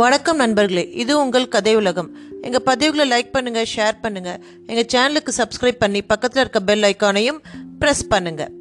வணக்கம் 0.00 0.40
நண்பர்களே 0.40 0.82
இது 1.02 1.12
உங்கள் 1.20 1.46
கதை 1.54 1.72
உலகம். 1.76 2.08
எங்கள் 2.46 2.64
பதிவுகளை 2.66 3.04
லைக் 3.12 3.30
பண்ணுங்கள் 3.36 3.68
ஷேர் 3.74 3.96
பண்ணுங்கள் 4.02 4.40
எங்கள் 4.70 4.88
சேனலுக்கு 4.92 5.32
சப்ஸ்கிரைப் 5.38 5.80
பண்ணி 5.82 6.00
பக்கத்தில் 6.10 6.40
இருக்க 6.42 6.60
பெல் 6.68 6.84
ஐக்கானையும் 6.88 7.38
ப்ரெஸ் 7.80 8.04
பண்ணுங்கள் 8.12 8.52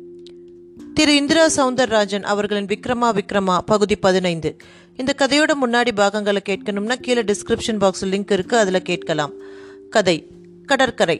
திரு 0.97 1.13
இந்திரா 1.15 1.43
சவுந்தரராஜன் 1.57 2.25
அவர்களின் 2.33 2.69
விக்ரமா 2.73 3.09
விக்ரமா 3.19 3.57
பகுதி 3.71 3.97
பதினைந்து. 4.05 4.51
இந்த 5.01 5.13
கதையோட 5.21 5.53
முன்னாடி 5.63 5.93
பாகங்களை 6.01 6.43
கேட்கணும்னா 6.49 6.97
கீழே 7.07 7.25
டிஸ்கிரிப்ஷன் 7.31 7.81
பாக்ஸில் 7.83 8.13
லிங்க் 8.15 8.33
இருக்குது 8.37 8.61
அதில் 8.63 8.87
கேட்கலாம். 8.91 9.35
கதை 9.89 10.17
கடற்கரை. 10.65 11.19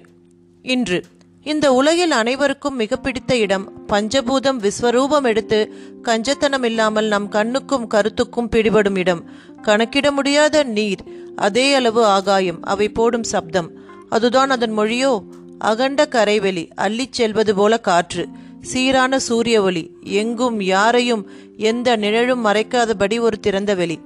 இன்று 0.61 1.01
இந்த 1.47 1.73
உலகில் 1.73 2.11
அனைவருக்கும் 2.11 2.75
மிக 2.75 2.95
பிடித்த 2.95 3.37
இடம். 3.37 3.71
பஞ்சபூதம் 3.87 4.57
விஸ்வரூபம் 4.57 5.23
எடுத்து 5.23 5.73
கஞ்சத்தனம் 6.03 6.63
இல்லாமல் 6.63 7.07
நம் 7.07 7.29
கண்ணுக்கும் 7.29 7.87
கருத்துக்கும் 7.87 8.49
பிடிபடும் 8.49 8.97
இடம். 8.97 9.29
கணக்கிட 9.61 10.11
முடியாத 10.11 10.63
நீர் 10.63 11.03
அதே 11.35 11.73
அளவு 11.73 12.05
ஆகாயம் 12.05 12.63
அவை 12.63 12.89
போடும் 12.89 13.23
சப்தம். 13.23 13.71
அதுதான் 14.09 14.49
அதன் 14.49 14.77
மொழியோ? 14.77 15.19
அகண்ட 15.59 16.05
கரைவெளி 16.05 16.69
அள்ளிச் 16.77 17.11
செல்வது 17.11 17.55
போல 17.55 17.77
காற்று. 17.77 18.27
சீரான 18.61 19.19
சூரிய 19.19 19.61
ஒளி 19.61 19.91
எங்கும் 20.03 20.61
யாரையும் 20.61 21.29
எந்த 21.57 21.95
நிழலும் 21.95 22.45
மறைக்காதபடி 22.45 23.19
ஒரு 23.19 23.39
திறந்த 23.39 23.75
வெளி. 23.75 23.99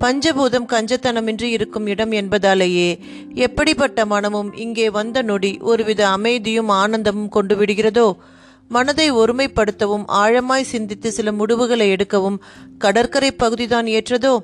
பஞ்சபூதம் 0.00 0.66
கஞ்சத்தனமின்றி 0.66 1.42
இருக்கும் 1.42 1.86
இடம் 1.86 2.10
என்பதாலேயே 2.10 2.98
எப்படிப்பட்ட 3.34 4.06
மனமும் 4.06 4.56
இங்கே 4.56 4.90
வந்த 4.90 5.22
நொடி 5.22 5.58
ஒருவித 5.60 6.08
அமைதியும் 6.08 6.68
ஆனந்தமும் 6.68 7.28
கொண்டு 7.28 7.56
விடுகிறதோ? 7.56 8.16
மனதை 8.68 9.12
ஒருமைப்படுத்தவும் 9.12 10.04
ஆழமாய் 10.06 10.70
சிந்தித்து 10.72 11.12
சில 11.12 11.32
முடிவுகளை 11.32 11.92
எடுக்கவும் 11.92 12.38
கடற்கரை 12.78 13.30
பகுதிதான் 13.32 13.86
ஏற்றதோ? 13.86 14.38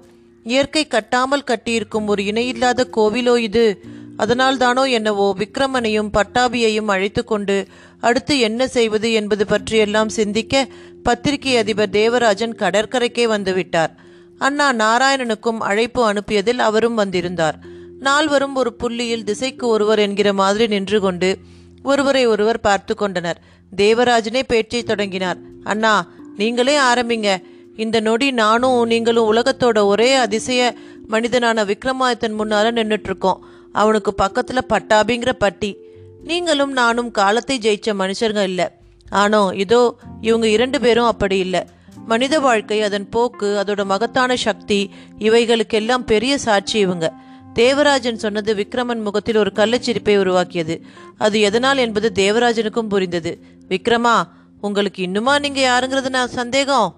இயற்கை 0.44 0.86
கட்டாமல் 0.90 1.46
கட்டியிருக்கும் 1.46 2.06
ஒரு 2.06 2.24
இணையில்லாத 2.24 2.88
கோவிலோ 2.96 3.36
இது? 3.38 3.82
அதனால்தானோ 4.18 4.90
என்னவோ 4.90 5.34
விக்ரமனையும் 5.38 6.12
பட்டாபியையும் 6.12 6.86
அழைத்து 6.86 7.24
கொண்டு 7.24 7.66
அடுத்து 8.00 8.38
என்ன 8.38 8.66
செய்வது 8.66 9.12
என்பது 9.12 9.46
பற்றியெல்லாம் 9.46 10.08
சிந்திக்க 10.08 10.66
பத்திரிகை 11.02 11.56
அதிபர் 11.56 11.90
தேவராஜன் 11.90 12.54
கடற்கரைக்கே 12.54 13.26
வந்துவிட்டார். 13.26 13.94
அண்ணா 14.38 14.72
நாராயணனுக்கும் 14.72 15.58
அழைப்பு 15.58 16.12
அனுப்பியதில் 16.12 16.58
அவரும் 16.58 16.94
வந்திருந்தார். 16.94 17.58
நால்வரும் 18.00 18.54
ஒரு 18.54 18.72
புள்ளியில் 18.72 19.24
திசைக்கு 19.24 19.66
ஒருவர் 19.66 19.98
என்கிற 19.98 20.32
மாதிரி 20.32 20.66
நின்று 20.66 21.00
கொண்டு 21.00 21.38
ஒருவரை 21.82 22.26
ஒருவர் 22.26 22.60
பார்த்து 22.60 22.94
கொண்டனர். 22.94 23.40
தேவராஜனே 23.76 24.42
பேச்சை 24.46 24.82
தொடங்கினார். 24.82 25.36
அண்ணா 25.64 26.08
நீங்களே 26.36 26.78
ஆரம்பிங்க. 26.78 27.36
இந்த 27.76 28.00
நொடி 28.00 28.30
நானும் 28.30 28.86
நீங்களும் 28.86 29.32
உலகத்தோட 29.32 29.84
ஒரே 29.84 30.14
அதிசய 30.14 30.74
மனிதனான 31.08 31.64
விக்ரமாதித்தன் 31.64 32.38
முன்னால 32.38 32.70
நின்றுட்டு 32.72 33.08
இருக்கோம் 33.10 33.46
அவனுக்கு 33.72 34.14
பக்கத்துல 34.22 34.58
பட்டாபிங்கிற 34.68 35.32
பட்டி. 35.32 35.76
நீங்களும் 36.22 36.72
நானும் 36.72 37.10
காலத்தை 37.10 37.58
ஜெயிச்ச 37.58 37.90
மனுஷருங்க 37.98 38.42
இல்லை. 38.42 38.68
ஆனோ 39.12 39.54
இதோ 39.54 39.96
இவங்க 40.20 40.48
இரண்டு 40.48 40.80
பேரும் 40.80 41.04
அப்படி 41.04 41.38
இல்லை. 41.38 41.66
மனித 42.06 42.40
வாழ்க்கை 42.40 42.82
அதன் 42.82 43.08
போக்கு 43.08 43.64
அதோட 43.66 43.84
மகத்தான 43.84 44.36
சக்தி 44.36 44.90
இவைகளுக்கெல்லாம் 45.18 45.98
பெரிய 45.98 46.38
சாட்சி 46.38 46.78
இவங்க. 46.78 47.12
தேவராஜன் 47.52 48.18
சொன்னது 48.18 48.54
விக்ரமன் 48.54 49.02
முகத்தில் 49.02 49.36
ஒரு 49.36 49.52
கள்ளச்சிரிப்பை 49.54 50.18
உருவாக்கியது. 50.18 50.84
அது 51.18 51.40
எதனால் 51.40 51.76
என்பது 51.76 52.12
தேவராஜனுக்கும் 52.14 52.88
புரிந்தது. 52.88 53.40
விக்ரமா 53.68 54.22
உங்களுக்கு 54.60 55.02
இன்னுமா 55.02 55.38
நீங்க 55.38 55.60
யாருங்கிறது 55.68 56.08
நான் 56.08 56.28
சந்தேகம்? 56.28 56.96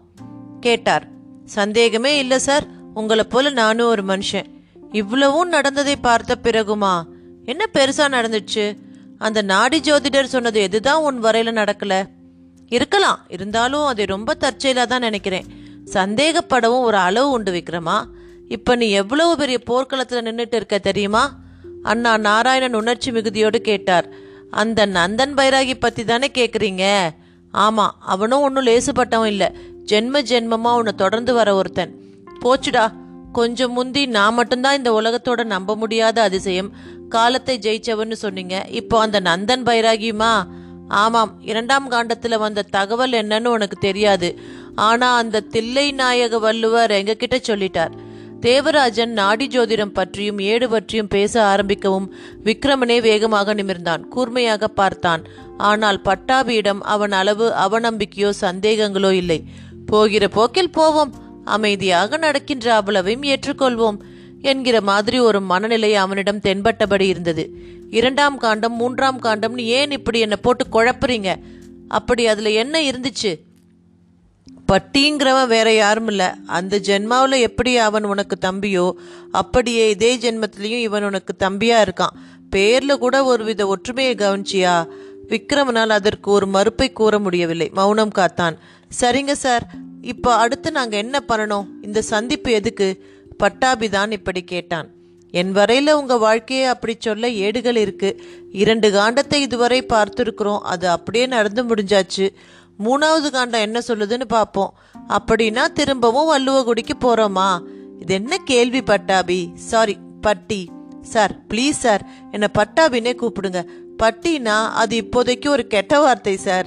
கேட்டார். 0.60 1.08
சந்தேகமே 1.44 2.18
இல்லை 2.18 2.38
சார். 2.38 2.66
உங்களை 2.94 3.24
போல 3.24 3.50
நானும் 3.50 3.88
ஒரு 3.88 4.04
மனுஷன். 4.04 4.46
இவ்வளவும் 4.92 5.48
நடந்ததை 5.48 5.96
பார்த்த 5.96 6.36
பிறகுமா? 6.36 7.06
என்ன 7.44 7.64
பெருசா 7.72 8.08
நடந்துச்சு? 8.08 8.76
அந்த 9.18 9.42
நாடி 9.42 9.80
ஜோதிடர் 9.80 10.24
சொன்னது 10.24 10.68
எதுதான் 10.72 11.00
உன் 11.00 11.22
வரையில 11.22 11.52
நடக்கலை? 11.52 12.16
இருக்கலாம். 12.68 13.18
இருந்தாலும் 13.28 13.84
அதை 13.84 14.04
ரொம்ப 14.04 14.34
தற்செயலாக 14.34 14.86
தான் 14.86 15.00
நினைக்கிறேன். 15.00 15.46
சந்தேகப்படவும் 15.92 16.80
ஒரு 16.80 16.96
அளவு 16.96 17.30
உண்டு 17.30 17.52
விக்ரமா. 17.52 18.04
இப்போ 18.48 18.76
நீ 18.76 18.90
எவ்வளவு 18.90 19.36
பெரிய 19.36 19.58
போர்க்களத்தில் 19.58 20.24
நின்றுட்டு 20.24 20.54
இருக்க 20.54 20.78
தெரியுமா? 20.78 21.36
அண்ணா 21.82 22.16
நாராயணன் 22.16 22.74
உணர்ச்சி 22.74 23.10
மிகுதியோடு 23.10 23.60
கேட்டார். 23.60 24.08
அந்த 24.50 24.86
நந்தன் 24.86 25.34
பைராகி 25.36 25.74
பற்றி 25.80 26.04
தானே 26.04 26.30
கேட்குறீங்க 26.34 26.84
ஆமாம் 27.50 27.94
அவனும் 28.00 28.40
ஒன்றும் 28.40 28.66
லேசுப்பட்டவன் 28.66 29.26
இல்லை. 29.26 29.48
ஜென்ம 29.86 30.22
ஜென்மமாக 30.22 30.74
உன்னை 30.74 30.92
தொடர்ந்து 30.96 31.34
வர 31.34 31.54
ஒருத்தன். 31.54 31.92
போச்சுடா. 32.44 32.92
கொஞ்சம் 33.32 33.72
முந்தி 33.72 34.06
நான் 34.06 34.34
மட்டும்தான் 34.34 34.76
இந்த 34.76 34.90
உலகத்தோட 34.90 35.44
நம்ப 35.44 35.76
முடியாத 35.76 36.22
அதிசயம். 36.22 36.72
காலத்தை 37.08 37.58
ஜெயிச்சவன்னு 37.58 38.12
சொன்னீங்க. 38.12 38.66
இப்போ 38.70 39.00
அந்த 39.00 39.20
நந்தன் 39.20 39.62
பைராகியுமா? 39.62 40.32
ஆமாம் 40.88 41.38
இரண்டாம் 41.40 41.90
காண்டத்துல 41.90 42.38
வந்த 42.38 42.62
தகவல் 42.62 43.10
என்னன்னு 43.10 43.44
உனக்கு 43.44 43.76
தெரியாது. 43.76 44.38
ஆனா 44.74 45.16
அந்த 45.16 45.40
தில்லை 45.40 45.92
நாயக 45.92 46.38
வள்ளுவர் 46.38 46.90
எங்ககிட்ட 46.90 47.36
சொல்லிட்டார். 47.46 47.90
தேவராஜன் 48.40 49.12
நாடி 49.12 49.46
ஜோதிடம் 49.46 49.92
பற்றியும் 49.92 50.38
ஏடு 50.38 50.68
பற்றியும் 50.68 51.08
பேச 51.08 51.42
ஆரம்பிக்கவும் 51.42 52.12
விக்ரமனே 52.44 53.00
வேகமாக 53.00 53.54
நிமிர்ந்தான். 53.54 54.00
கூர்மையாக 54.00 54.68
பார்த்தான். 54.68 55.24
ஆனால் 55.56 56.00
பட்டாபியிடம் 56.04 56.80
அவன் 56.80 57.12
அளவு 57.12 57.52
அவநம்பிக்கையோ 57.68 58.32
சந்தேகங்களோ 58.40 59.10
இல்லை. 59.10 59.44
போகிற 59.86 60.28
போக்கில் 60.28 60.70
போவோம். 60.70 61.14
அமைதியாக 61.44 62.16
நடக்கின்ற 62.16 62.74
அவ்வளவையும் 62.74 63.22
ஏற்றுக்கொள்வோம் 63.22 63.98
என்கிற 64.42 64.80
மாதிரி 64.80 65.18
ஒரு 65.18 65.40
மனநிலை 65.40 65.94
அவனிடம் 65.94 66.40
தென்பட்டபடி 66.40 67.00
இருந்தது. 67.00 67.76
இரண்டாம் 67.90 68.38
காண்டம் 68.38 68.72
மூன்றாம் 68.72 69.22
காண்டம்னு 69.22 69.58
ஏன் 69.58 69.90
இப்படி 69.90 70.20
என்னை 70.20 70.36
போட்டு 70.36 70.66
குழப்புறீங்க? 70.72 71.34
அப்படி 71.88 72.26
அதில் 72.26 72.46
என்ன 72.46 72.80
இருந்துச்சு? 72.80 73.46
பட்டிங்கிறவன் 74.68 75.46
வேற 75.46 75.72
யாரும் 75.72 76.06
இல்லை. 76.06 76.26
அந்த 76.46 76.78
ஜென்மாவில் 76.78 77.40
எப்படி 77.40 77.76
அவன் 77.76 78.04
உனக்கு 78.04 78.38
தம்பியோ 78.48 78.92
அப்படியே 79.32 79.90
இதே 79.90 80.16
ஜென்மத்திலையும் 80.16 80.80
இவன் 80.80 81.04
உனக்கு 81.04 81.48
தம்பியா 81.48 81.88
இருக்கான். 81.88 82.14
பேர்ல 82.56 82.98
கூட 82.98 83.24
ஒரு 83.24 83.44
வித 83.44 83.66
ஒற்றுமையை 83.66 84.14
கவனிச்சியா? 84.14 84.86
விக்ரமனால் 85.28 85.88
அதற்கு 85.88 86.30
ஒரு 86.30 86.46
மறுப்பை 86.46 86.92
கூற 86.92 87.18
முடியவில்லை. 87.18 87.70
மௌனம் 87.72 88.12
காத்தான். 88.18 88.56
சரிங்க 89.00 89.32
சார். 89.32 89.66
இப்போ 90.02 90.34
அடுத்து 90.34 90.72
நாங்கள் 90.72 90.98
என்ன 90.98 91.24
பண்ணணும்? 91.28 91.66
இந்த 91.82 92.02
சந்திப்பு 92.02 92.50
எதுக்கு? 92.50 93.04
பட்டாபிதான் 93.38 94.10
இப்படி 94.10 94.42
கேட்டான். 94.42 94.88
என் 95.30 95.52
வரையில் 95.52 95.92
உங்கள் 95.92 96.18
வாழ்க்கையை 96.18 96.66
அப்படி 96.66 96.96
சொல்ல 96.98 97.28
ஏடுகள் 97.28 97.74
இருக்குது 97.74 98.18
இரண்டு 98.52 98.90
காண்டத்தை 98.90 99.34
இதுவரை 99.34 99.86
பார்த்துருக்குறோம். 99.88 100.58
அது 100.58 100.88
அப்படியே 100.88 101.26
நடந்து 101.26 101.64
முடிஞ்சாச்சு. 101.64 102.28
மூணாவது 102.84 103.30
காண்டம் 103.30 103.60
என்ன 103.60 103.80
சொல்லுதுன்னு 103.86 104.24
பார்ப்போம். 104.24 104.74
அப்படின்னா 105.08 105.72
திரும்பவும் 105.72 106.30
வள்ளுவகுடிக்கு 106.32 106.94
போகிறோமா 107.00 107.60
இது 108.00 108.14
என்ன 108.14 108.36
கேள்வி 108.36 108.82
Pattabi? 108.82 109.50
Sorry 109.54 109.96
Patti. 110.20 110.70
Sir 111.02 111.36
please 111.48 111.82
sir 111.84 112.06
என்னை 112.30 112.48
பட்டாபின்னே 112.58 113.12
கூப்பிடுங்க. 113.14 113.64
பட்டினா 113.98 114.68
அது 114.68 114.96
இப்போதைக்கு 115.00 115.48
ஒரு 115.48 115.66
கெட்ட 115.66 116.00
வார்த்தை 116.00 116.36
சார் 116.36 116.66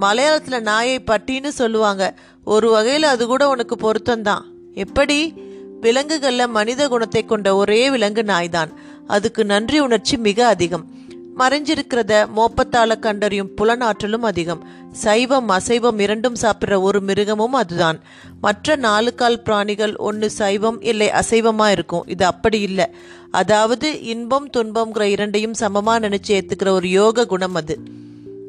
மலையாளத்தில் 0.00 0.60
நாயை 0.60 1.02
பட்டின்னு 1.06 1.48
சொல்லுவாங்க. 1.48 2.18
ஒரு 2.44 2.70
வகையில் 2.70 3.02
அது 3.02 3.26
கூட 3.26 3.48
உனக்கு 3.48 3.76
பொருத்தம்தான். 3.76 4.42
எப்படி? 4.74 5.46
விலங்குகள்ல 5.80 6.48
மனித 6.48 6.88
குணத்தை 6.88 7.24
கொண்ட 7.24 7.56
ஒரே 7.56 7.90
விலங்கு 7.90 8.22
நாய்தான். 8.22 8.68
அதுக்கு 9.06 9.44
நன்றி 9.44 9.80
உணர்ச்சி 9.80 10.16
மிக 10.16 10.46
அதிகம். 10.46 10.96
மறைஞ்சிருக்கிறத 11.38 12.26
மோப்பத்தால 12.36 12.98
கண்டறியும் 12.98 13.50
புலனாற்றலும் 13.56 14.22
அதிகம். 14.22 14.66
சைவம் 14.92 15.48
அசைவம் 15.48 15.98
இரண்டும் 15.98 16.34
சாப்பிட்ற 16.42 16.80
ஒரு 16.80 17.00
மிருகமும் 17.00 17.52
அதுதான். 17.52 18.00
மற்ற 18.40 18.76
நாலு 18.76 19.14
கால் 19.14 19.42
பிராணிகள் 19.42 19.96
ஒன்று 19.96 20.30
சைவம் 20.30 20.80
இல்லை 20.80 21.10
அசைவமா 21.10 21.70
இருக்கும். 21.70 22.04
இது 22.06 22.24
அப்படி 22.24 22.60
இல்லை. 22.60 22.86
அதாவது 23.30 24.02
இன்பம் 24.02 24.50
துன்பம்ங்கிற 24.56 25.02
இரண்டையும் 25.02 25.54
சமமா 25.60 25.98
நினைச்சு 25.98 26.28
ஏத்துக்கிற 26.28 26.68
ஒரு 26.68 26.90
யோக 26.90 27.26
குணம் 27.26 27.54
அது. 27.54 27.78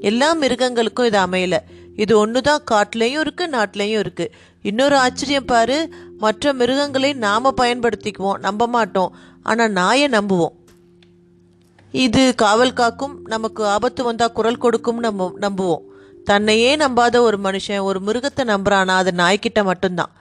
எல்லா 0.01 0.33
மிருகங்களுக்கும் 0.33 1.05
இது 1.05 1.19
அமையல. 1.19 1.57
இது 2.03 2.13
ஒன்று 2.21 2.39
தான் 2.41 2.65
காட்டிலையும் 2.71 3.23
இருக்கு 3.25 3.45
நாட்டிலையும் 3.55 4.01
இருக்கு. 4.03 4.25
இன்னொரு 4.69 4.95
ஆச்சரியம் 5.05 5.49
பாரு 5.51 5.77
மற்ற 6.23 6.53
மிருகங்களை 6.59 7.11
நாம 7.25 7.53
பயன்படுத்திக்குவோம் 7.61 8.41
நம்ப 8.47 8.67
மாட்டோம். 8.75 9.13
ஆனால் 9.49 9.75
நாயை 9.79 10.07
நம்புவோம். 10.17 10.55
இது 11.93 12.23
காவல் 12.41 12.77
காக்கும் 12.79 13.15
நமக்கு 13.33 13.61
ஆபத்து 13.75 14.01
வந்தால் 14.03 14.35
குரல் 14.39 14.63
கொடுக்கும் 14.65 14.99
நம்ம 15.05 15.29
நம்புவோம். 15.45 15.85
தன்னையே 16.29 16.71
நம்பாத 16.81 17.17
ஒரு 17.27 17.37
மனுஷன் 17.45 17.85
ஒரு 17.89 17.99
மிருகத்தை 18.07 18.43
நம்புறானா 18.53 18.95
அது 19.03 19.11
நாய்க்கிட்ட 19.21 19.61
மட்டும்தான். 19.69 20.11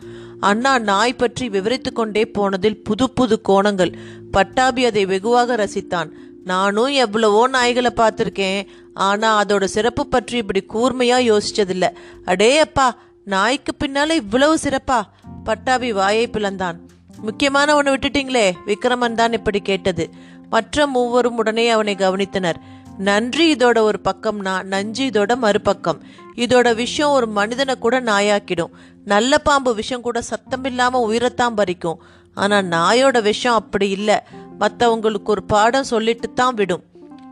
அண்ணா 0.48 0.72
நாய் 0.90 1.20
பற்றி 1.22 1.44
விவரித்து 1.48 1.90
கொண்டே 1.92 2.22
போனதில் 2.36 2.78
புது 2.82 3.06
புது 3.10 3.36
கோணங்கள். 3.48 3.92
பட்டாபி 4.34 4.82
அதை 4.84 5.02
வெகுவாக 5.12 5.56
ரசித்தான். 5.56 6.10
நானும் 6.48 6.92
எவ்வளவோ 7.04 7.42
நாய்களை 7.48 7.90
பார்த்துருக்கேன். 7.96 8.60
ஆனா 9.06 9.28
அதோட 9.42 9.64
சிறப்பு 9.74 10.02
பற்றி 10.06 10.36
இப்படி 10.42 10.62
கூர்மையா 10.74 11.18
யோசிச்சதில்ல. 11.30 11.86
அடே 12.24 12.50
அப்பா 12.58 12.86
நாய்க்கு 13.24 13.72
பின்னால 13.78 14.10
இவ்வளவு 14.22 14.54
சிறப்பா? 14.62 15.00
பட்டாபி 15.44 15.90
வாயை 15.92 16.24
பிளந்தான். 16.32 16.78
முக்கியமான 17.20 17.74
ஒன்று 17.74 17.94
விட்டுட்டீங்களே 17.96 18.46
விக்ரமன் 18.66 19.18
தான் 19.20 19.32
இப்படி 19.32 19.60
கேட்டது. 19.60 20.04
மற்ற 20.50 20.86
மூவரும் 20.86 21.36
உடனே 21.36 21.64
அவனை 21.70 21.94
கவனித்தனர். 21.94 22.58
நன்றி 22.98 23.44
இதோட 23.54 23.78
ஒரு 23.88 23.98
பக்கம்னா 24.04 24.54
நஞ்சு 24.72 25.04
இதோட 25.10 25.32
மறுபக்கம். 25.36 25.98
இதோட 26.44 26.68
விஷயம் 26.74 27.12
ஒரு 27.12 27.26
மனிதனை 27.38 27.74
கூட 27.78 27.96
நாயாக்கிடும். 28.00 28.72
நல்ல 29.04 29.38
பாம்பு 29.38 29.72
விஷம் 29.74 30.06
கூட 30.06 30.18
சத்தமில்லாமல் 30.30 31.06
உயிரைத்தான் 31.08 31.58
பறிக்கும். 31.60 32.00
ஆனா 32.36 32.56
நாயோட 32.74 33.18
விஷம் 33.22 33.58
அப்படி 33.60 33.86
இல்லை. 33.90 34.16
மற்றவங்களுக்கு 34.60 35.24
ஒரு 35.24 35.42
பாடம் 35.42 35.84
சொல்லிட்டு 35.84 36.32
தான் 36.32 36.54
விடும். 36.54 36.82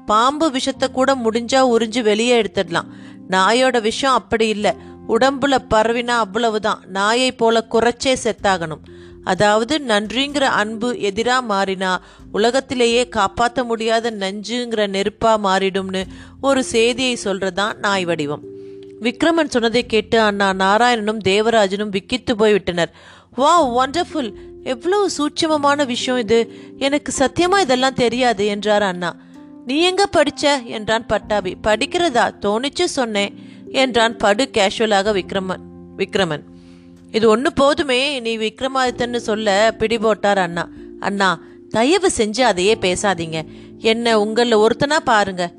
பாம்பு 0.07 0.51
விஷத்தை 0.51 0.91
கூட 0.91 1.15
முடிஞ்சா 1.15 1.61
உறிஞ்சு 1.75 2.03
வெளியே 2.03 2.43
எடுத்துடலாம். 2.43 2.91
நாயோட 3.31 3.81
விஷம் 3.81 4.13
அப்படி 4.13 4.49
இல்லை. 4.49 4.73
உடம்புல 5.09 5.59
பரவினா 5.75 6.17
அவ்வளவுதான். 6.25 6.83
நாயை 6.87 7.33
போல 7.33 7.67
குறைச்சே 7.71 8.17
செத்தாகணும். 8.25 8.85
அதாவது 9.25 9.83
நன்றிங்கிற 9.89 10.41
அன்பு 10.41 10.93
எதிரா 10.93 11.37
மாறினா 11.49 11.97
உலகத்திலேயே 12.33 13.09
காப்பாற்ற 13.09 13.65
முடியாத 13.65 14.11
நஞ்சுங்கிற 14.11 14.83
நெருப்பா 14.89 15.33
மாறிடும்னு 15.45 16.05
ஒரு 16.41 16.65
செய்தியை 16.65 17.15
சொல்றதான் 17.25 17.79
நாய் 17.79 18.05
வடிவம். 18.05 18.43
விக்ரமன் 19.01 19.49
சொன்னதை 19.49 19.87
கேட்டு 19.87 20.21
அண்ணா 20.21 20.53
நாராயணனும் 20.53 21.19
தேவராஜனும் 21.25 21.89
விக்கித்து 21.89 22.33
போய் 22.37 22.53
விட்டனர் 22.53 22.95
வா 23.37 23.87
ஒண்டர்ஃபுல் 23.87 24.33
எவ்வளவு 24.65 25.11
சூட்சமமான 25.19 25.87
விஷயம் 25.87 26.21
இது. 26.21 26.51
எனக்கு 26.79 27.13
சத்தியமா 27.19 27.59
இதெல்லாம் 27.59 27.95
தெரியாது 27.95 28.47
என்றார் 28.47 28.83
அண்ணா. 28.83 29.17
நீ 29.67 29.81
எங்க 29.81 30.09
படிச்ச? 30.13 30.65
என்றான் 30.65 31.07
பட்டாபி. 31.07 31.57
படிக்கிறதா? 31.63 32.31
தோணிச்சு 32.41 32.85
சொன்னேன் 32.85 33.35
என்றான் 33.71 34.17
படு 34.17 34.51
கேஷுவலாக 34.53 35.13
விக்ரமன். 35.13 35.61
விக்ரமன். 35.97 36.43
இது 37.13 37.29
ஒன்று 37.29 37.53
போதுமே 37.53 38.21
நீ 38.21 38.39
விக்ரமாதித்தன்னு 38.39 39.17
சொல்ல 39.17 39.75
பிடிபோட்டார் 39.79 40.37
அண்ணா. 40.37 40.69
அண்ணா 41.01 41.41
தயவு 41.69 42.11
செஞ்சு 42.17 42.41
அதையே 42.41 42.75
பேசாதீங்க. 42.75 43.43
என்ன 43.79 44.21
உங்களில் 44.21 44.57
ஒருத்தனா 44.57 44.97
பாருங்க. 44.97 45.53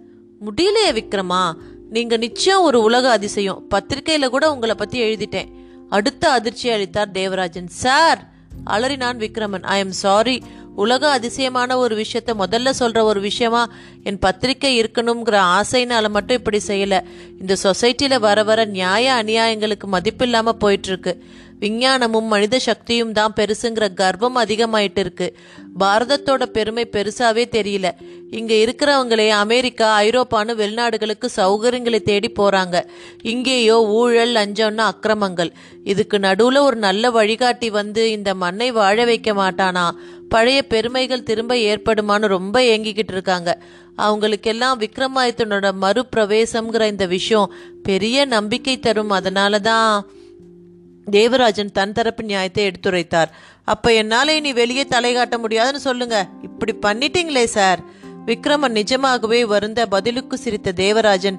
முடியலையே 0.46 0.92
விக்ரமா. 0.92 1.54
நீங்க 1.90 2.18
நிச்சயம் 2.18 2.62
ஒரு 2.62 2.82
உலக 2.82 3.12
அதிசயம். 3.12 3.68
பத்திரிக்கையில் 3.70 4.30
கூட 4.30 4.52
உங்களை 4.52 4.76
பத்தி 4.76 5.00
எழுதிட்டேன். 5.00 5.57
அடுத்த 5.90 6.32
அதிர்ச்சி 6.32 6.70
அளித்தார் 6.70 7.12
தேவராஜன். 7.12 7.68
சார் 7.68 8.30
அலறினான் 8.66 9.18
விக்ரமன். 9.18 9.64
ஐ 9.64 9.80
எம் 9.80 9.92
சாரி 9.92 10.44
உலக 10.76 11.12
அதிசயமான 11.12 11.78
ஒரு 11.78 11.96
விஷயத்த 11.96 12.34
முதல்ல 12.40 12.72
சொல்ற 12.80 13.02
ஒரு 13.02 13.22
விஷயமா? 13.22 13.70
என் 14.04 14.20
பத்திரிக்கை 14.20 14.82
இருக்கணுங்கிற 14.82 15.62
ஆசைனால 15.62 16.10
மட்டும் 16.10 16.38
இப்படி 16.38 16.60
செய்யல. 16.68 17.02
இந்த 17.40 17.56
சொசைட்டில 17.64 18.20
வர 18.20 18.44
வர 18.44 18.66
நியாய 18.66 19.24
அநியாயங்களுக்கு 19.24 19.88
மதிப்பில்லாமல் 19.92 20.50
போயிட்டு 20.50 20.88
இருக்கு. 20.88 21.24
விஞ்ஞானமும் 21.60 22.28
மனித 22.34 22.60
சக்தியும் 22.60 23.12
தான் 23.12 23.34
பெருசுங்கிற 23.36 23.94
கர்வம் 23.94 24.36
அதிகமாயிட்டு 24.36 24.98
இருக்கு 24.98 25.38
பாரதத்தோட 25.80 26.44
பெருமை 26.46 26.90
பெருசாவே 26.92 27.46
தெரியல. 27.52 27.88
இங்க 28.32 28.54
இருக்கிறவங்களே 28.54 29.30
அமெரிக்கா 29.30 30.02
ஐரோப்பான்னு 30.02 30.54
வெளிநாடுகளுக்கு 30.56 31.28
சௌகரியங்களை 31.36 32.00
தேடி 32.02 32.32
போறாங்க. 32.40 32.86
இங்கேயோ 33.22 33.86
ஊழல் 33.86 34.36
லஞ்சம்னு 34.36 34.84
அக்கிரமங்கள். 34.92 35.52
இதுக்கு 35.84 36.18
நடுவுல 36.18 36.60
ஒரு 36.60 36.76
நல்ல 36.76 37.10
வழிகாட்டி 37.10 37.70
வந்து 37.70 38.12
இந்த 38.12 38.34
மண்ணை 38.34 38.72
வாழ 38.72 39.06
வைக்க 39.06 39.34
மாட்டானா? 39.34 39.90
பழைய 40.30 40.62
பெருமைகள் 40.64 41.24
திரும்ப 41.24 41.56
ஏற்படுமான்னு 41.56 42.28
ரொம்ப 42.28 42.62
ஏங்கிக்கிட்டு 42.62 43.14
இருக்காங்க. 43.18 43.62
அவங்களுக்கெல்லாம் 43.96 44.80
விக்ரமாதித்தனோட 44.80 45.68
மறுபிரவேசம்ங்கிற 45.82 46.86
இந்த 46.88 47.06
விஷயம் 47.06 47.54
பெரிய 47.84 48.26
நம்பிக்கை 48.26 48.80
தரும். 48.80 49.10
அதனால 49.10 49.60
தான் 49.60 50.08
தேவராஜன் 51.10 51.72
தன் 51.72 51.92
தரப்பு 51.92 52.24
நியாயத்தை 52.24 52.66
எடுத்துரைத்தார். 52.66 53.28
அப்போ 53.64 53.94
என்னால் 53.94 54.28
இனி 54.28 54.54
வெளியே 54.54 54.86
தலை 54.86 55.14
காட்ட 55.14 55.38
முடியாதுன்னு 55.38 55.80
சொல்லுங்க. 55.80 56.30
இப்படி 56.42 56.74
பண்ணிட்டீங்களே 56.82 57.44
சார். 57.44 57.80
விக்ரமன் 58.26 58.78
நிஜமாகவே 58.80 59.46
வருந்த 59.46 59.86
பதிலுக்கு 59.86 60.38
சிரித்த 60.38 60.72
தேவராஜன் 60.72 61.38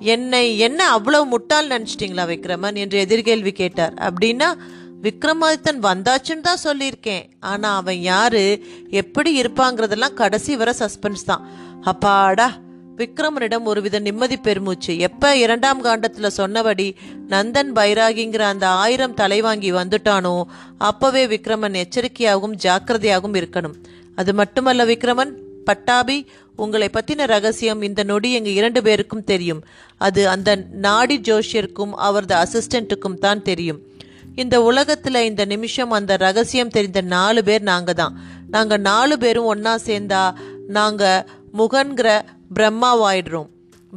என்னை 0.00 0.58
என்ன 0.58 0.88
அவ்வளவு 0.88 1.26
முட்டாள் 1.26 1.68
நினச்சிட்டிங்களா 1.68 2.24
விக்ரமன்? 2.26 2.74
என்று 2.74 2.98
எதிர்கேள்வி 2.98 3.52
கேட்டார். 3.52 3.94
அப்படின்னா 3.94 4.56
விக்ரமாதித்தன் 5.02 5.80
வந்தாச்சுன்னு 5.82 6.40
தான் 6.40 6.64
சொல்லியிருக்கேன். 6.64 7.24
ஆனால் 7.40 7.76
அவன் 7.76 8.00
யாரு? 8.00 8.64
எப்படி 8.90 9.42
இருப்பாங்கிறதெல்லாம் 9.42 10.14
கடைசி 10.14 10.56
வர 10.56 10.74
சஸ்பென்ஸ் 10.78 11.24
தான். 11.26 11.44
அப்பாடா 11.82 12.52
விக்ரமனிடம் 12.96 13.64
ஒருவித 13.64 13.98
நிம்மதி 13.98 14.36
பெருமூச்சு. 14.36 14.98
எப்ப 14.98 15.36
இரண்டாம் 15.36 15.84
காண்டத்துல 15.84 16.26
சொன்னபடி 16.26 16.96
நந்தன் 17.28 17.70
பைராகிங்கிற 17.74 18.42
அந்த 18.52 18.66
ஆயிரம் 18.68 19.14
தலைவாங்கி 19.14 19.70
வந்துட்டானோ 19.72 20.42
அப்பவே 20.78 21.26
விக்ரமன் 21.26 21.78
எச்சரிக்கையாகவும் 21.82 22.58
ஜாக்கிரதையாகவும் 22.62 23.38
இருக்கணும். 23.42 23.74
அது 24.14 24.34
மட்டுமல்ல 24.34 24.84
விக்ரமன் 24.84 25.32
பட்டாபி 25.64 26.26
உங்களை 26.56 26.88
பத்தின 26.92 27.26
ரகசியம் 27.26 27.82
இந்த 27.82 28.02
நொடி 28.02 28.32
எங்க 28.32 28.50
இரண்டு 28.50 28.82
பேருக்கும் 28.82 29.24
தெரியும். 29.24 29.64
அது 29.96 30.28
அந்த 30.28 30.50
நாடி 30.70 31.18
ஜோஷியருக்கும் 31.18 31.92
அவரது 32.08 32.34
அசிஸ்டண்ட்டுக்கும் 32.34 33.18
தான் 33.18 33.42
தெரியும். 33.42 33.80
இந்த 34.34 34.58
உலகத்துல 34.60 35.20
இந்த 35.20 35.44
நிமிஷம் 35.44 35.90
அந்த 35.90 36.16
ரகசியம் 36.16 36.68
தெரிந்த 36.68 37.00
நாலு 37.00 37.44
பேர் 37.44 37.62
நாங்க 37.62 37.92
தான் 37.92 38.14
நாங்க 38.48 38.76
நாலு 38.76 39.18
பேரும் 39.18 39.50
ஒன்னா 39.54 39.72
சேர்ந்தா 39.86 40.22
நாங்க 40.66 41.26
முகன்கிற 41.58 42.22
பிரம்மாவாயிடுறோம். 42.54 43.52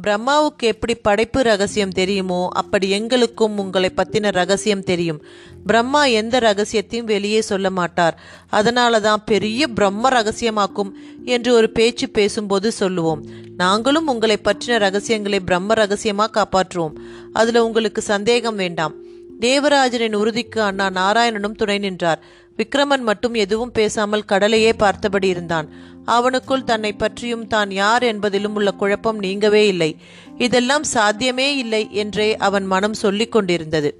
பிரம்மாவுக்கு 0.06 0.62
எப்படி 0.62 0.94
படைப்பு 0.94 1.42
ரகசியம் 1.42 1.90
தெரியுமோ 1.90 2.48
அப்படி 2.52 2.90
எங்களுக்கும் 2.90 3.58
உங்களை 3.58 3.90
பத்தின 3.96 4.30
ரகசியம் 4.32 4.82
தெரியும். 4.82 5.24
பிரம்மா 5.66 6.04
எந்த 6.04 6.38
ரகசியத்தையும் 6.38 7.04
வெளியே 7.04 7.40
சொல்ல 7.40 7.70
மாட்டார். 7.70 8.20
அதனால 8.48 9.00
தான் 9.00 9.24
பெரிய 9.24 9.68
பிரம்ம 9.68 10.08
ரகசியமாக்கும் 10.08 10.90
என்று 11.24 11.54
ஒரு 11.54 11.70
பேச்சு 11.70 12.08
பேசும்போது 12.08 12.72
சொல்லுவோம். 12.72 13.24
நாங்களும் 13.56 14.06
உங்களை 14.06 14.38
பற்றின 14.44 14.78
ரகசியங்களை 14.78 15.40
பிரம்ம 15.40 15.74
ரகசியமாக 15.74 16.32
காப்பாற்றுவோம். 16.40 16.92
அதில் 17.32 17.58
உங்களுக்கு 17.58 18.02
சந்தேகம் 18.02 18.56
வேண்டாம். 18.56 18.94
தேவராஜனின் 19.40 20.14
உறுதிக்கு 20.14 20.62
அண்ணா 20.62 20.90
நாராயணனும் 20.90 21.54
துணை 21.54 21.78
நின்றார். 21.78 22.22
விக்ரமன் 22.58 23.00
மட்டும் 23.00 23.34
எதுவும் 23.34 23.72
பேசாமல் 23.72 24.24
கடலையே 24.24 24.72
பார்த்தபடி 24.72 25.28
இருந்தான். 25.28 25.68
அவனுக்குள் 26.06 26.64
தன்னை 26.64 26.92
பற்றியும் 26.92 27.46
தான் 27.46 27.70
யார் 27.70 28.02
என்பதிலும் 28.02 28.54
உள்ள 28.54 28.70
குழப்பம் 28.72 29.20
நீங்கவே 29.22 29.62
இல்லை. 29.66 29.90
இதெல்லாம் 30.38 30.86
சாத்தியமே 30.94 31.56
இல்லை 31.56 31.82
என்றே 31.92 32.36
அவன் 32.36 32.66
மனம் 32.66 32.94
சொல்லிக் 32.94 33.32
கொண்டிருந்தது. 33.32 33.90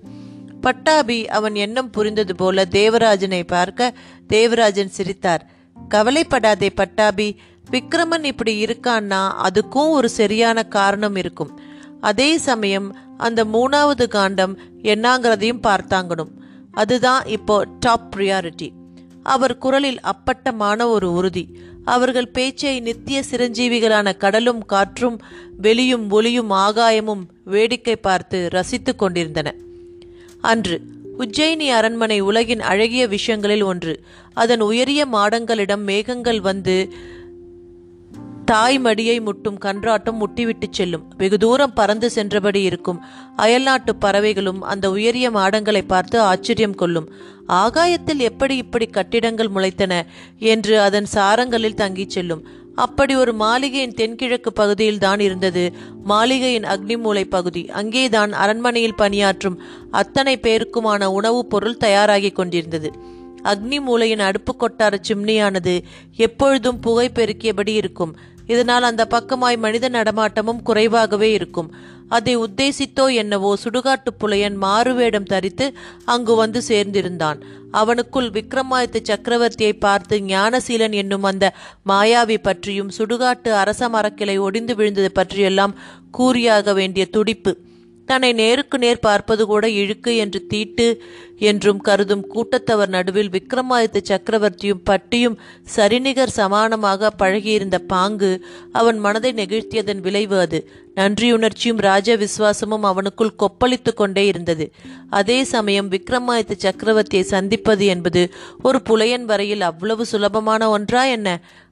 பட்டாபி 0.61 1.29
அவன் 1.29 1.55
எண்ணம் 1.55 1.91
புரிந்தது 1.91 2.35
போல 2.37 2.65
தேவராஜனை 2.71 3.43
பார்க்க 3.47 3.95
தேவராஜன் 4.27 4.89
சிரித்தார். 4.89 5.45
கவலைப்படாதே 5.89 6.71
பட்டாபி 6.71 7.29
விக்ரமன் 7.71 8.25
இப்படி 8.25 8.65
இருக்கான்னா 8.65 9.23
அதுக்கும் 9.43 9.91
ஒரு 9.91 10.09
சரியான 10.09 10.63
காரணம் 10.63 11.17
இருக்கும். 11.17 11.53
அதே 12.01 12.31
சமயம் 12.39 12.89
அந்த 13.19 13.45
மூணாவது 13.45 14.05
காண்டம் 14.09 14.55
என்னாங்கிறதையும் 14.83 15.63
பார்த்தாங்கணும். 15.63 16.33
அதுதான் 16.81 17.23
இப்போ 17.37 17.57
டாப் 17.81 18.09
ப்ரியாரிட்டி 18.15 18.69
அவர் 19.27 19.55
குரலில் 19.59 20.01
அப்பட்டமான 20.11 20.81
ஒரு 20.89 21.09
உறுதி. 21.13 21.45
அவர்கள் 21.85 22.29
பேச்சை 22.29 22.75
நித்திய 22.81 23.19
சிரஞ்சீவிகளான 23.31 24.09
கடலும் 24.17 24.63
காற்றும் 24.67 25.17
வெளியும் 25.57 26.07
ஒளியும் 26.11 26.53
ஆகாயமும் 26.67 27.25
வேடிக்கை 27.45 27.97
பார்த்து 27.97 28.39
ரசித்து 28.51 28.93
கொண்டிருந்தன. 28.97 29.49
அன்று 30.43 30.77
உஜ்ஜயினி 31.19 31.69
அரண்மனை 31.79 32.19
உலகின் 32.21 32.63
அழகிய 32.71 33.05
விஷயங்களில் 33.07 33.65
ஒன்று 33.71 33.95
அதன் 34.35 34.61
உயரிய 34.61 35.03
மாடங்களிடம் 35.15 35.85
மேகங்கள் 35.91 36.41
வந்து 36.41 36.77
தாய் 38.49 38.81
மடியை 38.81 39.21
முட்டும் 39.21 39.59
கன்றாட்டம் 39.59 40.27
முட்டிவிட்டு 40.27 40.63
செல்லும். 40.71 41.03
வெகு 41.17 41.39
தூரம் 41.39 41.73
பறந்து 41.73 42.11
சென்றபடி 42.11 42.63
இருக்கும். 42.63 43.01
அயல்நாட்டு 43.37 43.97
பறவைகளும் 43.97 44.63
அந்த 44.63 44.91
உயரிய 44.91 45.31
மாடங்களை 45.31 45.83
பார்த்து 45.87 46.21
ஆச்சரியம் 46.21 46.75
கொள்ளும். 46.75 47.13
ஆகாயத்தில் 47.47 48.19
எப்படி 48.19 48.57
இப்படி 48.57 48.87
கட்டிடங்கள் 48.87 49.49
முளைத்தன 49.55 50.03
என்று 50.39 50.81
அதன் 50.81 51.07
சாரங்களில் 51.15 51.75
தங்கிச் 51.75 52.11
செல்லும். 52.11 52.47
அப்படி 52.75 53.15
ஒரு 53.15 53.33
மாளிகையின் 53.33 53.95
தென்கிழக்கு 53.95 54.53
பகுதியில் 54.53 54.99
தான் 54.99 55.21
இருந்தது. 55.21 55.73
மாளிகையின் 56.05 56.63
அக்னிமூலை 56.63 57.25
பகுதி. 57.25 57.71
அங்கேதான் 57.71 58.33
அரண்மனையில் 58.33 58.95
பணியாற்றும் 58.95 59.63
அத்தனை 59.91 60.39
பேருக்குமான 60.39 61.05
உணவுப் 61.05 61.51
பொருள் 61.51 61.77
தயாராகி 61.77 62.31
கொண்டிருந்தது. 62.31 63.17
அக்னி 63.43 63.81
மூலையின் 63.81 64.19
அடுப்பு 64.19 64.57
கொட்டார 64.61 64.95
சிம்னியானது 65.09 65.83
எப்பொழுதும் 66.17 66.81
புகை 66.81 67.11
பெருக்கியபடி 67.15 67.69
இருக்கும். 67.69 68.17
இதனால் 68.47 68.83
அந்த 68.83 69.07
பக்கமாய் 69.11 69.57
மனித 69.57 69.89
நடமாட்டமும் 69.89 70.63
குறைவாகவே 70.63 71.33
இருக்கும். 71.33 71.75
அதை 72.09 72.39
உத்தேசித்தோ 72.39 73.15
என்னவோ 73.15 73.57
சுடுகாட்டு 73.65 74.11
புலையன் 74.21 74.55
மாறுவேடம் 74.55 75.25
தரித்து 75.25 75.75
அங்கு 76.05 76.35
வந்து 76.35 76.63
சேர்ந்திருந்தான். 76.69 77.43
அவனுக்குள் 77.73 78.31
விக்ரமாதித்த 78.31 78.99
சக்கரவர்த்தியை 79.09 79.73
பார்த்து 79.79 80.19
ஞானசீலன் 80.21 80.93
என்னும் 80.93 81.23
அந்த 81.23 81.55
மாயாவி 81.89 82.39
பற்றியும் 82.43 82.91
சுடுகாட்டு 82.99 83.49
அரச 83.49 83.89
மரக்கிளை 83.89 84.39
ஒடிந்து 84.39 84.75
விழுந்தது 84.75 85.13
பற்றியெல்லாம் 85.13 85.75
கூறியாக 86.11 86.73
வேண்டிய 86.73 87.07
துடிப்பு. 87.07 87.59
தன்னை 88.09 88.31
நேருக்கு 88.33 88.77
நேர் 88.79 89.05
பார்ப்பது 89.07 89.43
கூட 89.47 89.65
இழுக்கு 89.81 90.13
என்று 90.17 90.41
தீட்டு 90.47 90.87
என்றும் 91.49 91.81
கருதும் 91.81 92.25
கூட்டத்தவர் 92.35 92.93
நடுவில் 92.95 93.31
விக்ரமாதித்த 93.31 93.99
சக்கரவர்த்தியும் 94.11 94.85
பட்டியும் 94.85 95.37
சரிநிகர் 95.77 96.37
சமானமாக 96.37 97.11
பழகியிருந்த 97.19 97.79
பாங்கு 97.93 98.31
அவன் 98.73 98.99
மனதை 98.99 99.33
நெகிழ்த்தியதன் 99.33 100.01
விளைவு 100.01 100.39
அது. 100.39 100.61
நன்றியுணர்ச்சியும் 100.95 101.83
ராஜ 101.89 102.17
விசுவாசமும் 102.17 102.87
அவனுக்குள் 102.91 103.39
கொப்பளித்து 103.39 103.93
கொண்டே 103.95 104.27
இருந்தது. 104.27 104.67
அதே 105.11 105.39
சமயம் 105.55 105.91
விக்ரமாதித்த 105.91 106.57
சக்கரவர்த்தியை 106.67 107.25
சந்திப்பது 107.35 107.87
என்பது 107.87 108.23
ஒரு 108.63 108.81
புலையன் 108.89 109.25
வரையில் 109.25 109.65
அவ்வளவு 109.71 110.07
சுலபமான 110.13 110.71
ஒன்றா 110.71 111.05
என்ன? 111.17 111.29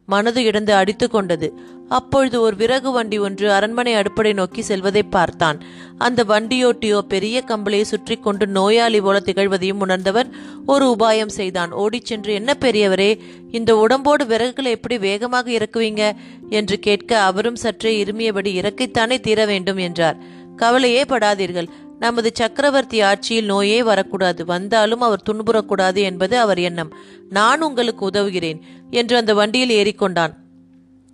மனது 0.06 0.42
இடந்து 0.42 0.72
அடித்து 0.74 1.10
கொண்டது. 1.10 1.48
அப்பொழுது 1.88 2.40
ஒரு 2.40 2.56
விறகு 2.56 2.90
வண்டி 2.90 3.18
ஒன்று 3.18 3.52
அரண்மனை 3.52 3.94
அடுப்படை 3.94 4.34
நோக்கி 4.34 4.62
செல்வதை 4.62 5.02
பார்த்தான். 5.02 5.58
அந்த 5.98 6.24
வண்டியோட்டியோ 6.24 6.98
பெரிய 6.98 7.42
கம்பளையை 7.46 7.80
சுற்றி 7.80 8.16
கொண்டு 8.16 8.46
நோயாளி 8.46 9.00
போல 9.00 9.22
திகழ்வதையும் 9.24 9.78
உணர்ந்தவன் 9.78 10.30
ஒரு 10.66 10.96
உபாயம் 10.98 11.34
செய்தான். 11.38 11.72
ஓடிச் 11.72 12.04
சென்று 12.04 12.34
என்ன 12.34 12.56
பெரியவரே 12.60 13.18
இந்த 13.50 13.76
உடம்போடு 13.76 14.24
விறகுகளை 14.24 14.72
எப்படி 14.78 14.98
வேகமாக 14.98 15.50
இறக்குவீங்க? 15.50 16.12
என்று 16.50 16.78
கேட்க 16.78 17.20
அவரும் 17.20 17.56
சற்றே 17.56 18.04
இருமியபடி 18.04 18.52
இறக்கைத்தானே 18.60 19.20
தீர 19.20 19.46
வேண்டும் 19.46 19.76
என்றார். 19.76 20.18
கவலையே 20.56 21.02
படாதீர்கள் 21.02 21.68
நமது 21.98 22.30
சக்கரவர்த்தி 22.34 23.00
ஆட்சியில் 23.00 23.44
நோயே 23.44 23.82
வரக்கூடாது 23.82 24.44
வந்தாலும் 24.44 25.00
அவர் 25.00 25.22
துன்புறக்கூடாது 25.30 25.96
என்பது 25.96 26.38
அவர் 26.38 26.58
எண்ணம். 26.58 26.94
நான் 27.28 27.62
உங்களுக்கு 27.62 28.10
உதவுகிறேன் 28.10 28.60
என்று 28.90 29.16
அந்த 29.16 29.34
வண்டியில் 29.34 29.70
ஏறிக்கொண்டான். 29.70 30.34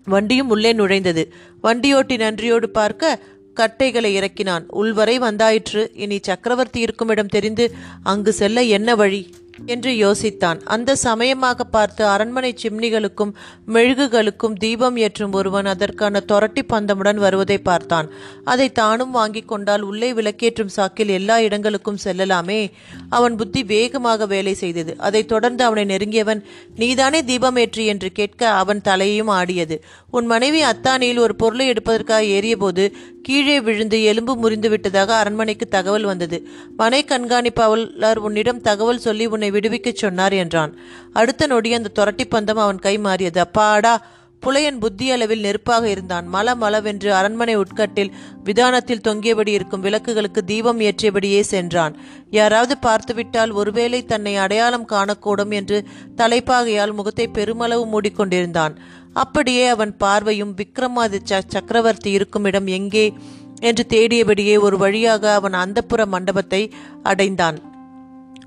வண்டியும் 0.04 0.48
உள்ளே 0.48 0.72
நுழைந்தது. 0.72 1.32
வண்டியோட்டி 1.62 2.18
நன்றியோடு 2.18 2.70
பார்க்க 2.70 3.18
கட்டைகளை 3.54 4.14
இறக்கினான். 4.14 4.66
உள்வரை 4.68 5.18
வந்தாயிற்று. 5.18 5.88
இனி 5.92 6.18
சக்கரவர்த்தி 6.22 6.80
இருக்கும் 6.80 7.08
இடம் 7.08 7.26
தெரிந்து 7.26 7.74
அங்கு 8.02 8.32
செல்ல 8.32 8.62
என்ன 8.62 8.94
வழி? 8.94 9.34
என்று 9.66 9.90
யோசித்தான். 9.92 10.60
அந்த 10.64 10.96
சமயமாக 10.96 11.64
பார்த்து 11.64 12.06
அரண்மனை 12.06 12.54
சிம்னிகளுக்கும் 12.62 13.32
மெழுகுகளுக்கும் 13.72 14.52
தீபம் 14.52 14.96
ஏற்றும் 14.96 15.32
ஒருவன் 15.32 15.64
அதற்கான 15.64 16.22
தொரட்டி 16.28 16.62
பந்தமுடன் 16.72 17.14
வருவதை 17.14 17.58
பார்த்தான். 17.58 18.08
அதை 18.44 18.72
தானும் 18.72 19.10
வாங்கி 19.10 19.40
கொண்டால் 19.40 19.82
உள்ளே 19.82 20.12
விளக்கேற்றும் 20.12 20.74
சாக்கில் 20.76 21.08
எல்லா 21.08 21.40
இடங்களுக்கும் 21.40 21.98
செல்லலாமே. 22.04 22.70
அவன் 23.08 23.36
புத்தி 23.36 23.64
வேகமாக 23.64 24.26
வேலை 24.26 24.54
செய்தது. 24.54 24.94
அதைத் 24.98 25.28
தொடர்ந்து 25.28 25.64
அவனை 25.64 25.84
நெருங்கியவன் 25.84 26.42
நீதானே 26.76 27.24
தீபம் 27.24 27.56
ஏற்றி 27.56 27.86
என்று 27.86 28.12
கேட்க 28.12 28.48
அவன் 28.48 28.80
தலையையும் 28.80 29.28
ஆடியது. 29.28 29.84
உன் 30.10 30.26
மனைவி 30.26 30.62
அத்தானியில் 30.62 31.18
ஒரு 31.18 31.36
பொருளை 31.36 31.66
எடுப்பதற்காக 31.68 32.22
ஏறியபோது 32.22 32.92
கீழே 33.22 33.60
விழுந்து 33.60 34.02
எலும்பு 34.02 34.36
முறிந்து 34.36 34.68
விட்டதாக 34.68 35.14
அரண்மனைக்கு 35.14 35.68
தகவல் 35.68 36.04
வந்தது. 36.04 36.48
மனை 36.76 37.04
கண்காணிப்பாளர் 37.04 38.16
உன்னிடம் 38.16 38.60
தகவல் 38.60 38.98
சொல்லி 38.98 39.26
உன்னை 39.42 39.50
விடுவிக்கச் 39.50 39.94
சொன்னார் 39.94 40.32
என்றான். 40.32 40.76
அடுத்த 41.12 41.46
நொடி 41.46 41.72
அந்த 41.72 41.90
துரட்டி 41.94 42.24
பந்தம் 42.30 42.60
அவன் 42.64 42.78
கை 42.78 42.98
மாறியது. 42.98 43.40
அப்பாடா 43.40 44.04
புலையன் 44.42 44.78
புத்தியளவில் 44.78 45.42
நெருப்பாக 45.46 45.88
இருந்தான். 45.88 46.26
மல 46.32 46.54
மலவென்று 46.54 47.14
அரண்மனை 47.14 47.56
உட்கட்டில் 47.56 48.12
விதானத்தில் 48.44 49.04
தொங்கியபடி 49.08 49.48
இருக்கும் 49.48 49.82
விளக்குகளுக்கு 49.82 50.40
தீபம் 50.44 50.80
ஏற்றியபடியே 50.80 51.40
சென்றான். 51.40 51.96
யாராவது 52.30 52.78
பார்த்துவிட்டால் 52.78 53.50
ஒருவேளை 53.50 54.04
தன்னை 54.04 54.36
அடையாளம் 54.36 54.88
காணக்கூடும் 54.88 55.50
என்று 55.50 55.84
தலைப்பாகையால் 56.16 56.94
முகத்தை 56.94 57.28
பெருமளவு 57.28 57.84
மூடிக்கொண்டிருந்தான். 57.86 58.76
அப்படியே 59.12 59.66
அவன் 59.66 59.96
பார்வையும் 59.96 60.54
விக்ரமாதித்ய 60.56 61.40
சக்கரவர்த்தி 61.46 62.10
இருக்கும் 62.10 62.44
இடம் 62.44 62.66
எங்கே? 62.66 63.12
என்று 63.60 63.86
தேடியபடியே 63.88 64.60
ஒரு 64.60 64.78
வழியாக 64.78 65.34
அவன் 65.34 65.52
அந்தப்புற 65.52 66.06
மண்டபத்தை 66.06 66.62
அடைந்தான். 67.02 67.58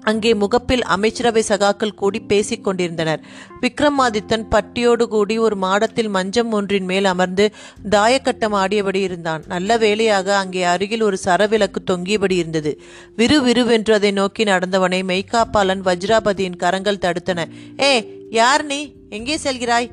அங்கே 0.09 0.31
முகப்பில் 0.33 0.83
அமைச்சரவை 0.95 1.43
சகாக்கள் 1.49 1.95
கூடி 1.95 2.19
பேசிக் 2.31 2.63
கொண்டிருந்தனர். 2.63 3.21
விக்ரமாதித்தன் 3.61 4.45
பட்டியோடு 4.49 5.07
கூடி 5.07 5.37
ஒரு 5.37 5.55
மாடத்தில் 5.55 6.09
மஞ்சம் 6.09 6.51
ஒன்றின் 6.51 6.85
மேல் 6.85 7.05
அமர்ந்து 7.05 7.45
தாயக்கட்டம் 7.89 8.55
ஆடியபடி 8.61 9.01
இருந்தான். 9.01 9.43
நல்ல 9.47 9.77
வேளையாக 9.77 10.37
அங்கே 10.37 10.63
அருகில் 10.63 11.01
ஒரு 11.01 11.17
சரவிளக்கு 11.25 11.81
தொங்கியபடி 11.91 12.37
இருந்தது. 12.37 12.73
விறு 13.15 13.39
விறுவென்று 13.41 13.93
அதை 13.93 14.11
நோக்கி 14.11 14.43
நடந்தவனை 14.43 15.01
மெய்காப்பாளன் 15.11 15.83
வஜ்ராபதியின் 15.89 16.61
கரங்கள் 16.63 17.03
தடுத்தன. 17.05 17.47
ஏ 17.81 17.91
யார் 18.31 18.65
நீ? 18.65 18.79
எங்கே 19.09 19.37
செல்கிறாய்? 19.37 19.89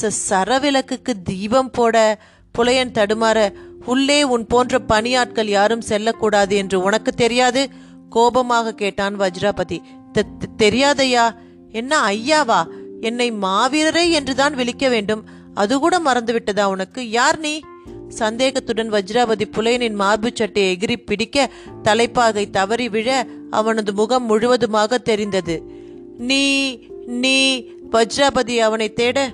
ச 0.00 0.10
சரவிளக்குக்கு 0.30 1.12
தீபம் 1.24 1.70
போட 1.70 1.96
புலையன் 2.54 2.96
தடுமாற 2.98 3.38
உள்ளே 3.84 4.20
உன் 4.34 4.44
போன்ற 4.46 4.78
பணியாட்கள் 4.88 5.48
யாரும் 5.48 5.84
செல்லக்கூடாது 5.88 6.54
என்று 6.56 6.76
உனக்கு 6.80 7.10
தெரியாது? 7.12 7.62
கோபமாக 8.10 8.74
கேட்டான் 8.74 9.18
வஜ்ராபதி. 9.18 9.78
தெரியாதையா? 10.58 11.34
என்ன 11.70 12.00
ஐயாவா? 12.06 12.66
என்னை 13.00 13.32
மாவீரரே 13.32 14.10
என்றுதான் 14.10 14.54
விழிக்க 14.54 14.88
வேண்டும். 14.88 15.24
அது 15.54 15.78
கூட 15.78 15.98
மறந்துவிட்டதா 15.98 16.64
உனக்கு? 16.64 17.10
யார் 17.10 17.38
நீ? 17.38 17.60
சந்தேகத்துடன் 18.08 18.92
வஜ்ராபதி 18.92 19.42
புலையனின் 19.52 19.94
மார்பு 19.94 20.30
சட்டையை 20.34 20.76
எகிரி 20.76 20.96
பிடிக்க 20.96 21.50
தலைப்பாகை 21.82 22.50
தவறி 22.50 22.88
விழ 22.88 23.26
அவனது 23.50 23.94
முகம் 23.94 24.26
முழுவதுமாக 24.26 24.98
தெரிந்தது. 24.98 25.62
நீ 26.18 26.44
நீ 27.06 27.64
வஜ்ராபதி 27.92 28.56
அவனை 28.56 28.92
தேட 28.92 29.30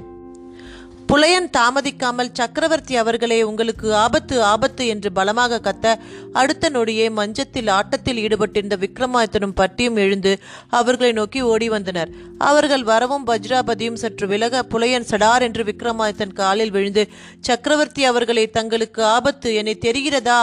புலையன் 1.12 1.48
தாமதிக்காமல் 1.56 2.30
சக்கரவர்த்தி 2.38 2.94
அவர்களே 3.00 3.38
உங்களுக்கு 3.48 3.88
ஆபத்து 3.94 4.36
ஆபத்து 4.42 4.84
என்று 4.92 5.08
பலமாக 5.12 5.58
கத்த 5.66 5.86
அடுத்த 6.32 6.70
நொடியே 6.70 7.06
மஞ்சத்தில் 7.10 7.68
ஆட்டத்தில் 7.68 8.20
ஈடுபட்டிருந்த 8.22 8.76
விக்ரமாதித்தனும் 8.84 9.54
பட்டியும் 9.54 9.98
எழுந்து 10.04 10.32
அவர்களை 10.78 11.12
நோக்கி 11.12 11.42
ஓடி 11.50 11.68
வந்தனர். 11.68 12.12
அவர்கள் 12.50 12.84
வரவும் 12.92 13.26
வஜ்ராபதியும் 13.26 14.00
சற்று 14.02 14.26
விலக 14.26 14.64
புலையன் 14.72 15.08
சடார் 15.10 15.46
என்று 15.48 15.64
விக்ரமாதித்தன் 15.64 16.36
காலில் 16.40 16.74
விழுந்து 16.76 17.04
சக்கரவர்த்தி 17.40 18.04
அவர்களே 18.04 18.46
தங்களுக்கு 18.58 19.04
ஆபத்து 19.16 19.50
என்னை 19.54 19.78
தெரிகிறதா? 19.86 20.40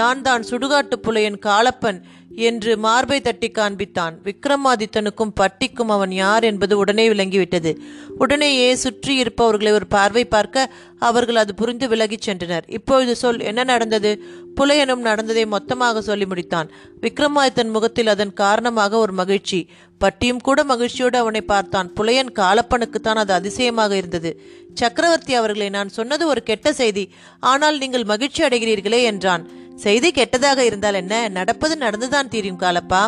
நான் 0.00 0.22
தான் 0.22 0.42
சுடுகாட்டு 0.50 0.98
புலையன் 1.06 1.42
காளப்பன் 1.46 2.00
என்று 2.36 2.76
மார்பை 2.76 3.20
தட்டி 3.20 3.50
காண்பித்தான். 3.50 4.14
விக்ரமாதித்தனுக்கும் 4.24 5.34
பட்டிக்கும் 5.40 5.88
அவன் 5.88 6.12
யார் 6.12 6.44
என்பது 6.44 6.78
உடனே 6.78 7.08
விளங்கிவிட்டது. 7.08 7.76
உடனேயே 8.18 8.74
சுற்றி 8.74 9.16
இருப்பவர்களை 9.16 9.72
ஒரு 9.72 9.86
பார்வை 9.86 10.24
பார்க்க 10.24 10.72
அவர்கள் 10.98 11.36
அது 11.36 11.54
புரிந்து 11.54 11.88
விலகிச் 11.88 12.30
சென்றனர். 12.30 12.62
இப்பொழுது 12.66 13.16
சொல் 13.16 13.40
என்ன 13.40 13.64
நடந்தது? 13.64 14.22
புலையனும் 14.56 14.96
நடந்ததை 14.96 15.46
மொத்தமாக 15.46 16.00
சொல்லி 16.00 16.24
முடித்தான். 16.24 16.68
விக்ரமாதித்தன் 17.00 17.70
முகத்தில் 17.70 18.06
அதன் 18.06 18.32
காரணமாக 18.32 18.98
ஒரு 18.98 19.12
மகிழ்ச்சி. 19.12 19.68
பட்டியும் 19.98 20.40
கூட 20.40 20.64
மகிழ்ச்சியோடு 20.64 21.18
அவனை 21.18 21.40
பார்த்தான். 21.40 21.90
புலையன் 21.96 22.32
காலப்பனுக்குத்தான் 22.34 23.20
அது 23.22 23.32
அதிசயமாக 23.32 23.96
இருந்தது. 23.96 24.40
சக்கரவர்த்தி 24.74 25.34
அவர்களை 25.34 25.68
நான் 25.68 25.88
சொன்னது 25.88 26.26
ஒரு 26.26 26.42
கெட்ட 26.42 26.72
செய்தி. 26.72 27.04
ஆனால் 27.40 27.78
நீங்கள் 27.78 28.04
மகிழ்ச்சி 28.04 28.42
அடைகிறீர்களே 28.42 29.02
என்றான். 29.02 29.44
செய்தி 29.76 30.10
கெட்டதாக 30.10 30.58
இருந்தால் 30.58 30.94
என்ன? 30.94 31.28
நடப்பது 31.28 31.76
நடந்துதான் 31.76 32.28
தீரும் 32.28 32.62
காலப்பா. 32.62 33.02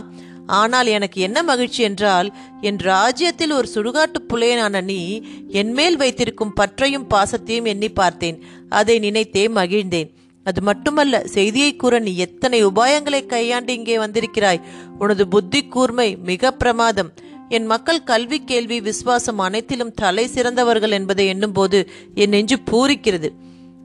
ஆனால் 0.47 0.87
எனக்கு 0.87 1.21
என்ன 1.21 1.43
மகிழ்ச்சி 1.43 1.83
என்றால் 1.83 2.29
என் 2.61 2.79
ராஜ்யத்தில் 2.79 3.53
ஒரு 3.53 3.69
சுடுகாட்டு 3.75 4.21
புலையனான 4.29 4.83
நீ 4.83 5.23
என்மேல் 5.49 5.97
வைத்திருக்கும் 5.97 6.55
பற்றையும் 6.61 7.07
பாசத்தையும் 7.15 7.65
எண்ணி 7.65 7.89
பார்த்தேன். 7.89 8.43
அதை 8.69 8.99
நினைத்தே 8.99 9.49
மகிழ்ந்தேன். 9.49 10.11
அது 10.51 10.63
மட்டுமல்ல 10.63 11.23
செய்தியை 11.27 11.73
கூற 11.77 11.99
நீ 11.99 12.13
எத்தனை 12.17 12.59
உபாயங்களை 12.67 13.21
கையாண்டு 13.27 13.73
இங்கே 13.75 13.97
வந்திருக்கிறாய்? 13.99 14.65
உனது 14.99 15.25
புத்தி 15.29 15.61
கூர்மை 15.67 16.09
மிக 16.31 16.53
பிரமாதம். 16.53 17.13
என் 17.49 17.67
மக்கள் 17.67 18.03
கல்வி 18.03 18.39
கேள்வி 18.45 18.81
விசுவாசம் 18.81 19.39
அனைத்திலும் 19.39 19.95
தலை 19.95 20.27
சிறந்தவர்கள் 20.27 20.97
என்பதை 20.99 21.27
எண்ணும்போது 21.27 21.79
என் 22.15 22.35
நெஞ்சு 22.35 22.59
பூரிக்கிறது. 22.71 23.31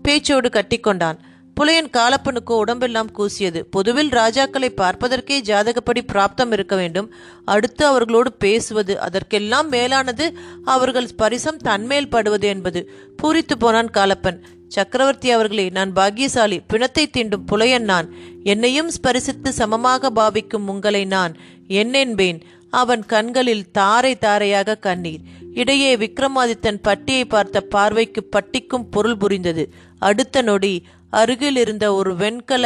பேச்சோடு 0.03 0.49
கட்டிக்கொண்டான். 0.49 1.17
புலையன் 1.59 1.91
காலப்பனுக்கு 1.97 2.53
உடம்பெல்லாம் 2.53 3.11
கூசியது. 3.17 3.59
பொதுவில் 3.75 4.09
ராஜாக்களை 4.09 4.69
பார்ப்பதற்கே 4.81 5.37
ஜாதகப்படி 5.41 6.01
பிராப்தம் 6.13 6.51
இருக்க 6.51 6.75
வேண்டும். 6.75 7.07
அடுத்து 7.45 7.83
அவர்களோடு 7.85 8.31
பேசுவது 8.33 8.95
அதற்கெல்லாம் 8.99 9.69
மேலானது 9.69 10.25
அவர்கள் 10.65 11.09
பரிசம் 11.17 11.61
தன்மேல் 11.67 12.09
படுவது 12.09 12.47
என்பது. 12.47 12.81
பூரித்து 13.23 13.55
போனான் 13.59 13.93
காலப்பன். 13.97 14.39
சக்கரவர்த்தி 14.75 15.29
அவர்களே 15.35 15.65
நான் 15.69 15.91
பாக்கியசாலி 15.93 16.57
பிணத்தை 16.71 17.03
தீண்டும் 17.07 17.47
புலையன் 17.51 17.87
நான். 17.91 18.07
என்னையும் 18.43 18.89
ஸ்பரிசித்து 18.95 19.49
சமமாக 19.59 20.09
பாவிக்கும் 20.15 20.67
உங்களை 20.73 21.03
நான் 21.15 21.33
என்னென்பேன் 21.81 22.39
அவன் 22.81 23.03
கண்களில் 23.05 23.65
தாரை 23.71 24.13
தாரையாக 24.17 24.79
கண்ணீர். 24.85 25.21
இடையே 25.53 25.91
விக்ரமாதித்தன் 25.95 26.79
பட்டியை 26.81 27.25
பார்த்த 27.25 27.61
பார்வைக்கு 27.73 28.21
பட்டிக்கும் 28.35 28.89
பொருள் 28.91 29.17
புரிந்தது. 29.17 29.63
அடுத்த 29.99 30.41
நொடி 30.41 30.73
அருகில் 31.09 31.55
இருந்த 31.55 31.85
ஒரு 31.93 32.11
வெண்கல 32.15 32.65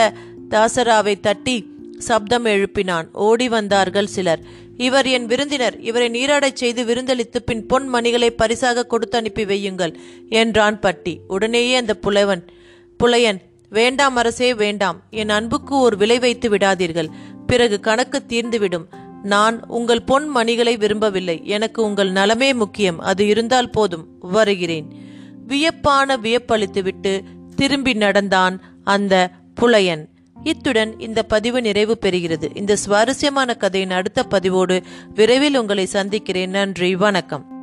தாசராவை 0.50 1.16
தட்டி 1.20 1.58
சப்தம் 2.08 2.46
எழுப்பினான். 2.46 3.08
ஓடி 3.28 3.48
வந்தார்கள் 3.50 4.14
சிலர். 4.16 4.44
இவர் 4.80 5.08
என் 5.08 5.26
விருந்தினர். 5.26 5.80
இவரை 5.82 6.10
நீராடச் 6.10 6.54
செய்து 6.54 6.84
விருந்தளித்து 6.84 7.40
பின் 7.46 7.66
பொன் 7.66 7.88
மணிகளை 7.88 8.30
பரிசாக 8.30 8.86
கொடுத்து 8.86 9.18
அனுப்பி 9.18 9.46
வையுங்கள் 9.46 9.94
என்றான் 10.30 10.80
பட்டி. 10.80 11.20
உடனேயே 11.28 11.76
அந்த 11.76 11.94
புலவன் 11.96 12.46
புலையன் 13.04 13.40
வேண்டாம் 13.70 14.16
அரசே 14.16 14.54
வேண்டாம். 14.54 15.02
என் 15.10 15.30
அன்புக்கு 15.30 15.76
ஒரு 15.80 15.98
விலை 15.98 16.20
வைத்து 16.20 16.50
விடாதீர்கள். 16.50 17.10
பிறகு 17.48 17.80
கணக்கு 17.80 18.22
தீர்ந்துவிடும். 18.28 18.86
நான் 19.24 19.68
உங்கள் 19.68 20.04
பொன் 20.04 20.28
மணிகளை 20.28 20.78
விரும்பவில்லை. 20.78 21.42
எனக்கு 21.44 21.84
உங்கள் 21.84 22.12
நலமே 22.12 22.54
முக்கியம். 22.54 23.00
அது 23.00 23.28
இருந்தால் 23.28 23.70
போதும். 23.70 24.08
வருகிறேன். 24.20 24.88
வியப்பான 25.48 26.18
வியப்பளித்துவிட்டு 26.18 27.22
திரும்பி 27.56 27.94
நடந்தான் 27.94 28.62
அந்த 28.84 29.30
புலையன். 29.56 30.10
இத்துடன் 30.44 31.00
இந்த 31.00 31.24
பதிவு 31.24 31.62
நிறைவு 31.62 31.98
பெறுகிறது. 32.02 32.58
இந்த 32.58 32.76
சுவாரஸ்யமான 32.76 33.54
கதையின் 33.54 33.92
அடுத்த 33.92 34.24
பதிவோடு 34.24 34.82
விரைவில் 35.14 35.56
உங்களை 35.56 35.86
சந்திக்கிறேன். 35.86 36.50
நன்றி 36.50 36.96
வணக்கம். 36.96 37.59